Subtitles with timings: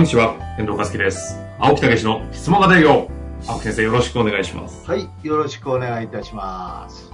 [0.00, 1.38] んにちは、遠藤和樹です。
[1.58, 3.10] 青木武の質問型営業。
[3.46, 4.90] 青木先生、よろしくお願いします。
[4.90, 7.12] はい、よろしくお願いいたします。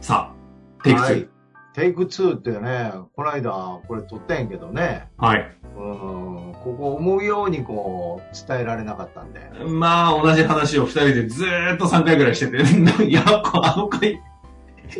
[0.00, 1.04] さあ、テイク2。
[1.04, 1.28] はい。
[1.74, 5.56] テイク2ってね、この間これ撮ったんやけどね、はい。
[5.76, 9.40] うん、ここ思うようにこう伝えられなかったんで。
[9.68, 14.20] まあ、同じ話を二人でずーっと3回ぐらいしてて、い や、あの回、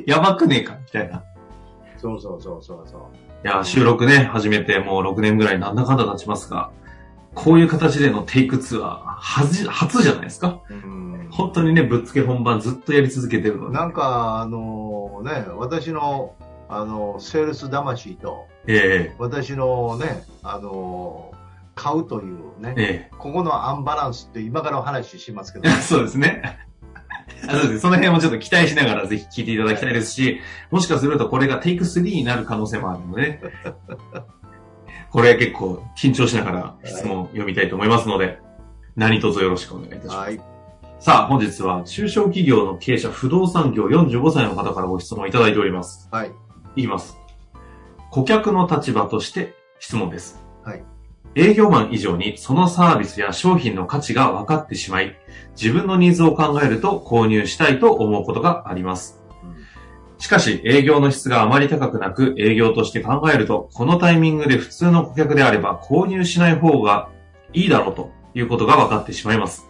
[0.06, 1.24] やばくねえか、みたいな。
[1.96, 3.00] そうそうそうそうそう。
[3.44, 6.70] いや、収録ね、始めてもう6年ぐらいなんだかんだ経ちますが、
[7.34, 10.60] こういう形でのテイク2は、はじ、初じゃないですか。
[10.70, 13.74] うん、本当にね、ぶっつけ本番ずっとやり続けてるので。
[13.74, 16.34] なんか、あのね、私の、
[16.68, 21.32] あの、セールス魂と、え私のね、あの
[21.74, 26.58] 買うというねえ、えここのアンバランスって今からお話ししますけどえ、 そうですね。
[27.48, 33.40] あそうですその辺もちょっと期待しながらぜひ聞いていただきたいですし、もしかするとこれがテイク3になる可能性もあるのでね。
[35.14, 38.40] これ結構緊張しながら質問を読みたいと思いますので、
[38.96, 40.16] 何卒よろしくお願いいたします。
[40.16, 40.40] はい。
[40.98, 46.08] さあ、本日は中小企業の経営者不動産業45歳の方からご質問いただいております。
[46.10, 46.32] はい。
[46.74, 47.16] 言います。
[48.10, 50.42] 顧客の立場として質問です。
[50.64, 50.82] はい。
[51.36, 55.16] 営業マン以上にそのサービスや商品の価値が分かってしまい、
[55.54, 59.23] 自分のニーズを考えると購入したいと思うことがあります。
[60.18, 67.08] しかし、営業の質があまり高くなく、営業として考えると、このタイミングで普通の顧客であれば購入しない方が
[67.52, 69.68] いいだろうということが分かってしまいます。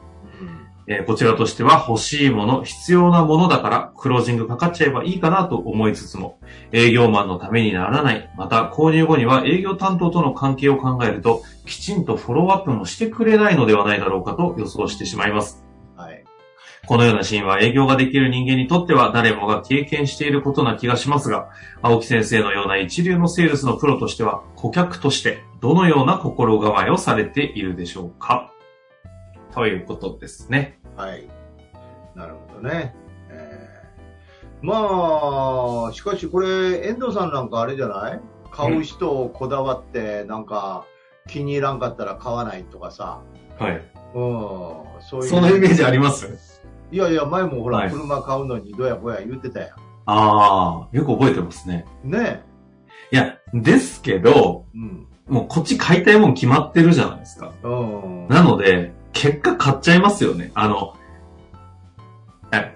[0.87, 6.39] えーこちらとしては欲しいもの、必要なものだから、クロージングかかっちゃえばいいかなと思いつつも、
[6.73, 15.65] 営業マンのためにならない、また購入後には営業担当との関係を考えると、きちんとフォローアップもしてくれないのではないだろうかと予想してしまいます。
[16.85, 16.87] はい。
[16.87, 21.49] このようなシーンは営業ができる人間にとっては誰もが経験していることな気がしますが、
[21.83, 28.53] 青木先生のような一流のセールスのプロとしては、顧客としてどのような心構えをされているでしょうか？
[29.55, 30.79] ということですね。
[30.97, 31.29] はい。
[32.15, 32.95] なるほどね。
[33.31, 38.21] えーまあ、しかしこれ、遠藤さんなんかあれじゃない？
[38.51, 40.87] 買う人をこだわって、なんか、
[41.29, 43.21] 気に入らんかったら買わないとかさ。
[43.59, 43.73] はい。
[43.73, 43.81] うん。
[45.01, 45.29] そういう。
[45.29, 46.54] そのイメージあります？
[46.95, 49.75] いやいや、前もほら、はい車買うのにどやぼや言ってたや
[50.07, 51.87] ああ、よく覚えてますね。
[52.05, 52.11] ん。
[52.13, 52.45] ね
[53.11, 55.09] いや、ですけど、うん。
[55.27, 57.53] もうこっち買いたいもん決まってるじゃないですか。
[57.65, 58.29] うん。
[58.29, 60.53] なので、結果買っちゃいますよね。
[60.55, 60.95] あの、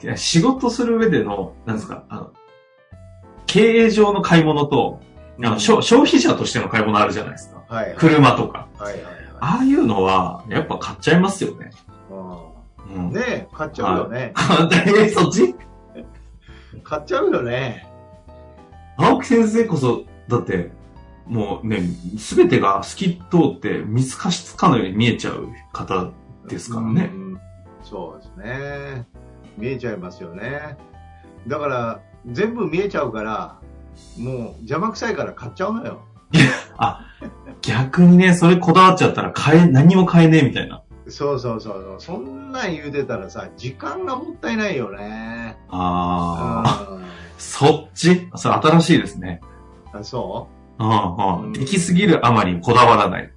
[0.02, 2.32] いや仕事する上での、なんですか、あの、
[3.46, 4.98] 経営上の買い物と、
[5.44, 7.62] あの、消消費者としての買い物あるじゃないですか。
[7.68, 7.96] はいはい。
[7.96, 8.66] 車とか。
[8.78, 9.14] はいはいはい。
[9.38, 11.70] ああいうのは、やっぱ買っちゃいますよね。
[13.10, 14.32] ねえ、買っちゃうよね。
[14.86, 15.54] えそっち？
[16.84, 17.86] 買っちゃうよね。
[18.96, 20.70] 青木先生こそ、だって、
[21.26, 21.82] もうね、
[22.18, 26.10] すべてが透き通って見透かしつかのように見えちゃう方
[26.48, 27.16] ですからねう。
[27.16, 27.40] ん
[27.82, 29.06] そうですね。
[29.56, 30.76] 見えちゃいますよね。
[31.46, 33.58] だから、全部見えちゃうから、
[34.18, 36.00] もう邪魔くさいから買っちゃうのよ。
[37.62, 40.82] 逆にね、それこだわっちゃったら買え、何も買えねえみたいな。
[41.08, 41.96] そうそうそうそう。
[41.98, 45.56] そんなん言うてたらさ、時間がもったいないよね。
[45.68, 47.04] ああ、うん
[47.38, 48.28] そっち？
[48.34, 49.40] それ新しいですね。
[49.92, 50.48] あそ
[50.78, 50.84] う？
[50.84, 51.52] んう。
[51.52, 53.32] できすぎるあまりこだわらない。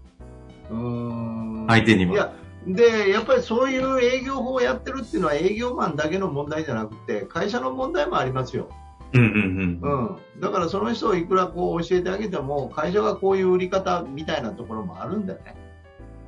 [0.72, 1.66] うん。
[1.68, 2.14] 相手にも。
[2.14, 2.34] いや、
[2.66, 8.70] で、やっぱりそういう営業法をやってるっていうのは営業マンだけの問題じゃなくて、会社の問題もありますよ。
[9.14, 10.04] うんうんううん。
[10.06, 10.18] ん。
[10.42, 15.56] だからその人をいくらこう教えてあげても、会社がこういう売り方みたいなところもあるんだよね。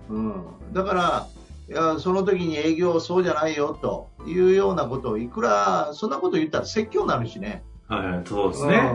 [0.10, 0.44] うん。
[0.74, 1.28] だから、
[1.70, 7.64] いや、その時に営業そうじゃないよというようなことをいくら、そんなこと言ったら説教になるしね。
[7.88, 8.92] はいはい、そうですね。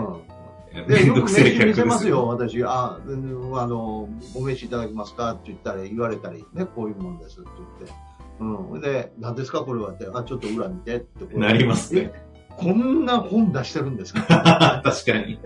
[0.74, 0.86] うん。
[0.86, 2.26] で、よくめんどくせえ飯見せますすよ、よ。
[2.28, 2.62] 私。
[2.64, 7.48] あ、うんあの、お飯いただけますかって言ったら言われたり、ね、こういうもんですって
[7.80, 7.94] 言って。
[8.40, 8.80] うん。
[8.80, 11.24] で、何ですかこれはって、あ、ちょっと裏見てって。
[11.24, 12.10] こうなりますね。
[12.14, 12.28] え
[12.58, 14.22] こんな本出してるんですか？
[14.84, 15.38] 確かに。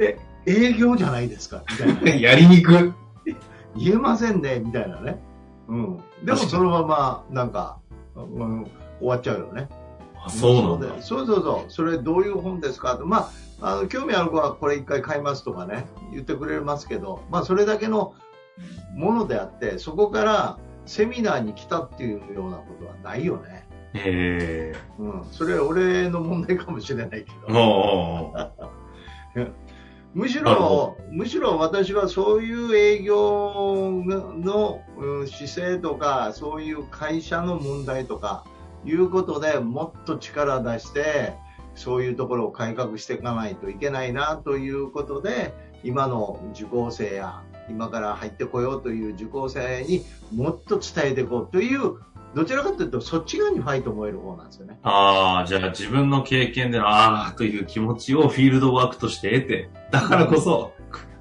[0.46, 1.62] 営業じゃないですか？
[1.70, 2.20] みたいな。
[2.30, 2.92] やりにく。
[3.76, 5.22] 言えませんねみたいなね。
[5.68, 5.96] うん。
[6.24, 7.78] でもそのまま、なんか、
[8.16, 8.64] うん、
[8.98, 9.68] 終わっちゃうよね。
[10.24, 11.02] あそうなんだ。
[11.02, 11.70] そうそうそう。
[11.70, 12.96] それどういう本ですか？
[12.96, 13.06] と。
[13.06, 13.30] ま
[13.60, 18.14] あ、あの、興味ある子はこれ一回買いますとかね、言ってくれますけど、まあ、それだけの、
[18.94, 23.66] ものであって、そこからセミナーに来たっていうようなことはないよね。
[23.94, 25.24] えうん。
[25.32, 28.34] それは俺の問題かもしれないけえど。
[30.14, 33.90] むしろ、むしろ私はそういう営業
[34.36, 38.44] のうん姿勢とか、そういう会社の問題とか、
[38.84, 41.34] いうことでもっと力出して、
[41.74, 50.04] そういうところを改革していかないといけないなということで、今の受講生や、今から入ってこようという受講生に
[50.34, 51.94] もっと伝えていこうという、
[52.34, 54.78] どちらかというとそっち側にファイトを燃える方なんですよね。
[54.82, 60.72] ああ、じゃあ自分の経験でのああという気持ちをフィールドワークとして得て、だからこそ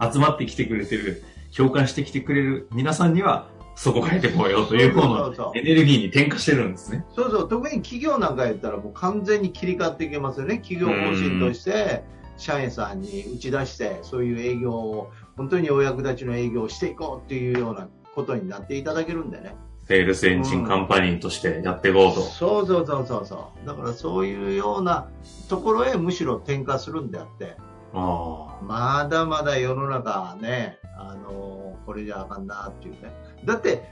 [0.01, 1.23] 集まってきてくれてる、
[1.55, 7.05] 共感してきてくれる皆さんにはそこ変えてこうよという方のエネルギーに転化してるんですね。
[7.15, 10.59] そうそう、特に企業なんかやったらもう完全に切り替わっていけますよね。
[10.59, 12.03] 企業方針として、
[12.37, 19.55] 社員さんに打ち出して、そういう営業を、本当にお役立ちの営業をしていこうっていうようなことになっていただけるんでね。
[19.91, 22.21] セールスエンジンカンパニーとしてやっていこうと。
[22.21, 23.67] そうそうそうそうそう。
[23.67, 25.09] だからそういうような
[25.49, 27.57] ところへむしろ転化するんであって、
[27.93, 33.11] あまだまだ世の中ね、あのこれじゃあかんなっていうね。
[33.43, 33.91] だって、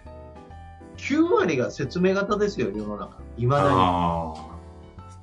[0.96, 3.18] 9割が説明型ですよ、世の中。
[3.36, 4.34] 未あ。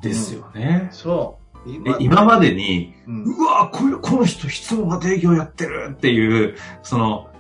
[0.03, 0.13] だに。
[0.13, 0.89] ですよね。
[0.91, 1.71] そう。
[1.71, 7.31] え今までに、うんうわこれこの人質問型営業やってるっていう、その、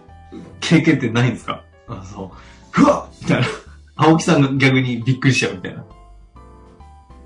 [0.61, 1.65] 経験ってないんですか？
[1.87, 2.33] あそ
[2.79, 2.83] う。
[2.83, 3.47] うわみたいな。
[3.97, 5.85] 青木さんが逆にびっくりしちゃうみたいな。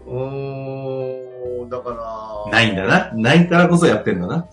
[0.06, 1.90] おーだか
[2.46, 2.52] ら。
[2.52, 3.12] ないんだな。
[3.14, 4.46] ないからこそやってんだな。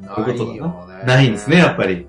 [0.00, 1.04] ないよね。
[1.04, 2.06] ないんですね、やっぱり。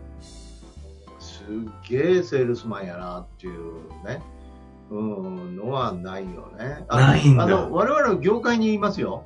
[1.20, 1.46] すっ
[1.90, 4.22] げえセールスマンやなっていうね。
[4.92, 6.86] うん、のはないよね。
[6.88, 9.24] あないんだあの、我々の業界にいますよ。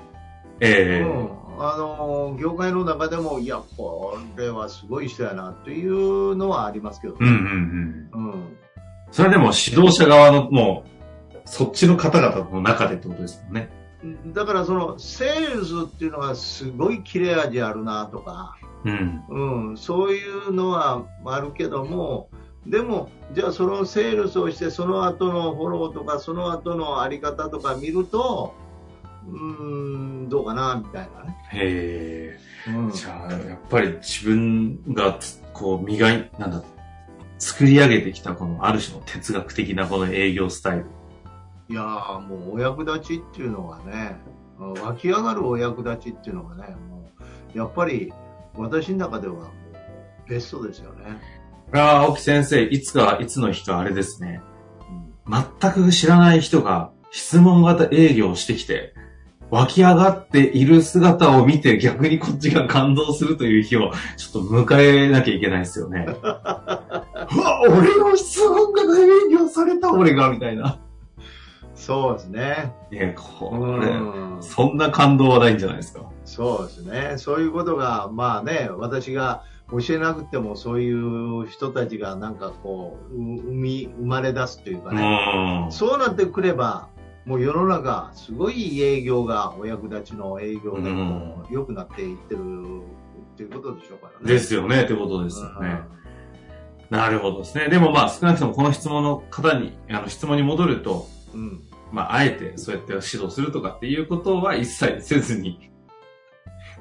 [0.62, 1.30] ええうん。
[1.62, 8.32] あの、業界の中でも、いや、これはすごい人やなっていうのはありますけどうんうんうん。
[8.32, 8.58] うん。
[9.12, 10.86] それでも指導者側のも
[11.34, 13.70] う、そっちの方々の中でってことですもんね。
[14.28, 19.24] だからそのセールスっていうのがすごい切れ味あるなとか、うん。
[19.28, 22.30] うん、そういうのはあるけども、
[22.66, 28.54] でも、じゃあそのセールスをして、その後のフォローとか、その後のあり方とか見ると、
[29.31, 31.38] うーん、どうかな、みたいなね。
[31.54, 32.38] へ
[32.68, 32.72] え。
[32.72, 36.62] うん、じゃあ、やっぱり自分がつ、こう、磨い、なんだ、
[37.38, 40.86] 作り上げてきたこの、ある種の哲学的なこの営業スタイル。
[41.70, 44.20] いやーもうお役立ちっていうのがね、
[44.60, 47.12] うん湧き上がるお役立ちっていうのがね、も
[47.54, 48.12] うやっぱり
[48.56, 49.46] 私の中ではもう
[50.28, 51.22] ベストですよね。
[51.72, 54.42] ああ、青木先生、いつか、いつの日かあれですね。
[55.28, 58.96] うん全く知らない人が質問型営業をしてきて、
[59.51, 66.06] 湧き上がっている姿を見て逆にこっちが感動するという日をちょっと迎えなきゃいけないですよね。
[66.22, 70.78] うわ、俺の質問型営業された俺が、みたいな。
[71.75, 72.74] そうですね。
[72.92, 76.01] いや、こうれ、んそんな感動はないんじゃないですか。
[76.25, 77.13] そうですね。
[77.18, 85.68] そういうことが、まあね、私が教えなくてもそういう人たちがなんかこう、う生み、生まれ出すというかうね。
[85.69, 85.72] ん。
[85.72, 86.88] そうなってくれば、
[87.25, 92.39] もう世の中、すごい営業がお役立ちの営業でこう良くなっていってる
[93.33, 94.25] っていうことでしょうからね。
[94.25, 95.82] ですよね、ってことですよね。
[96.89, 97.70] なるほどですね。
[97.70, 101.41] でもまあ少なくともこの質問の方に、あの質問に戻ると、うん。
[101.41, 101.63] うん。
[101.91, 105.70] まああえてそうやって指導するとかっていうことは一切せずに。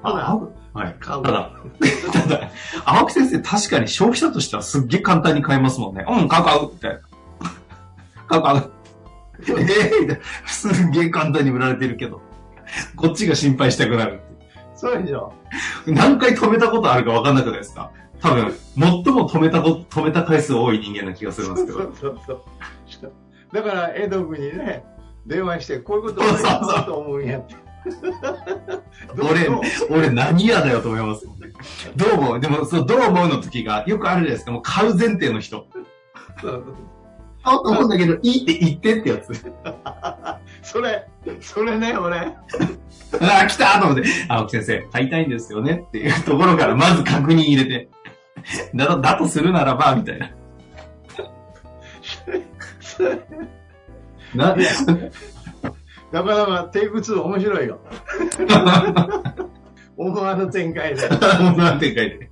[0.03, 0.37] ただあ
[0.73, 0.97] はい。
[1.01, 1.53] 買うただ、
[2.13, 2.51] ただ、
[2.85, 6.05] 青木先生確かに消費者としてはすっげえ簡単に買えますもんね。
[6.09, 7.01] うん、買う買うみたいな。
[8.29, 8.78] 買う 買う。
[9.47, 10.21] ええ。
[10.47, 12.21] すっげえ簡単に売られてるけど。
[12.97, 14.23] こっちが心配したくなるって。
[14.75, 15.33] そうでしょ。
[15.87, 17.91] 何回止めたことあるか分かんなくないですか？
[18.21, 21.85] 多分、最も止めたこ、止めた回数多い人間な気がするんですけそど。
[21.85, 22.43] うそうそう。
[23.53, 24.85] だから、江戸君にね、
[25.27, 27.55] 電話して、こういうことを言おうと思うんやって。
[29.17, 31.53] どう俺どう、俺何やだよと思いますもんね。
[31.97, 32.41] どう思う？
[32.41, 34.51] でも、そう、どう思うの時がよくあるじゃないですか。
[34.51, 35.67] もう買う前提の人。
[36.41, 36.65] そう買おう
[37.57, 39.33] と思うんだけど、いいって言ってってやつ。
[40.63, 41.07] それ、
[41.41, 42.19] それね、俺。
[42.19, 42.35] あ
[43.45, 47.89] あ、来たと思って、青木先生、買いたいんですよねっていうところからまず確認入れて。
[48.75, 50.31] だと、だとするならば、みたいな。
[54.35, 54.55] な、
[56.13, 57.81] なかなかテイク2面白いよ。
[59.97, 61.09] 思わぬ展開で。
[61.09, 62.28] なんて書いて。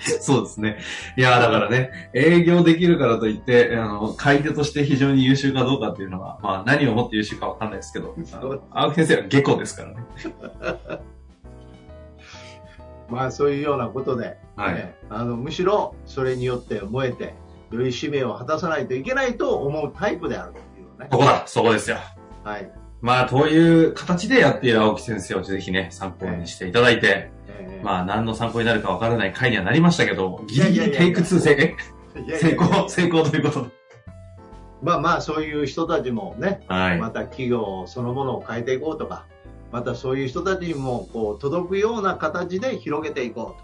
[0.20, 0.78] そうですね。
[1.16, 8.14] いや、だからね、営業できるからといって、あの、買い手として非常に優秀かどうかっていうのは、まあ何をもって優秀かわかんないですけど、
[8.70, 9.96] 青木先生は下戸ですからね。
[13.10, 14.74] まあそういうようなことで、はい。
[14.74, 17.34] ねあのむしろそれによって燃えて、
[17.72, 21.08] より使命を果たさないといけないと思うタイプであるというね。
[21.10, 21.98] ここだ、そこですよ。
[22.44, 22.70] はい。
[23.00, 27.30] まあ、こういう形でやっている青木先生をぜひね、参考にしていただいて、
[27.60, 31.76] えーまあ、何の参考になるかわからない回にはなりましたけど、ギリギリテイク2成
[32.38, 33.70] 成功、成功ということで。
[34.82, 36.98] まあまあそういう人たちもね、はい。
[36.98, 39.26] また企業そのものを変えていこうとか、
[39.72, 43.56] またそういう人たちにもこう届くような形で広げていこ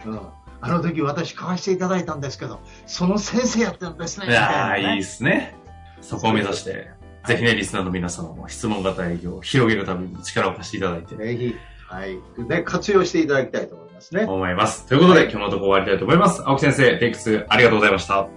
[0.00, 0.10] うと。
[0.10, 0.20] うん、
[0.60, 4.26] あの時私買わせていただいたんですけど、その先生やったんですね。
[4.26, 5.54] いやー、いいですね。
[6.00, 6.90] そこを目指して、
[7.26, 11.54] ぜひね、リスナーの皆様も質問型営業を広げるために力を貸していただいて、ぜひ、
[11.90, 12.18] はい。
[12.48, 14.24] ね、活用していただきたいと思いますね。
[14.24, 14.86] 思います。
[14.86, 16.42] ということで、今日のところ終わりたいと思います。
[16.46, 18.20] 青木先生、テイク2ありがとうございました。
[18.22, 18.28] あ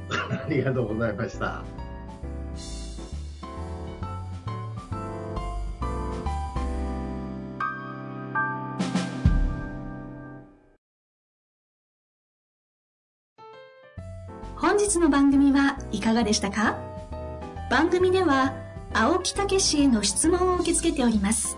[0.49, 1.63] りがとうございました。
[14.55, 16.77] 本日の番組はいかがでしたか？
[17.69, 18.53] 番組では
[18.93, 21.57] 青木武氏への質問を受け付けております